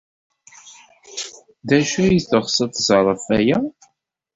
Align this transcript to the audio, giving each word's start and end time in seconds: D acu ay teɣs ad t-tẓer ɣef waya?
D 1.67 1.69
acu 1.77 1.97
ay 2.05 2.19
teɣs 2.29 2.57
ad 2.65 2.71
t-tẓer 2.71 3.03
ɣef 3.07 3.23
waya? 3.27 3.59